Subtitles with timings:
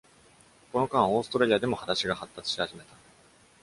[0.73, 2.95] この間、オーストラリアでも裸足が発達し始めた。